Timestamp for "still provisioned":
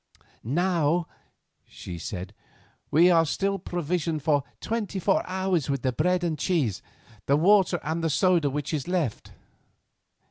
3.23-4.23